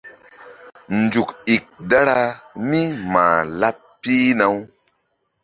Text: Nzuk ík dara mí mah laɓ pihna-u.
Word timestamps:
Nzuk 1.01 1.29
ík 1.55 1.63
dara 1.89 2.19
mí 2.67 2.81
mah 3.11 3.37
laɓ 3.59 3.75
pihna-u. 4.01 4.57